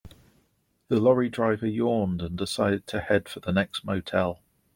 [0.87, 4.41] The lorry driver yawned and decided to head for the next motel.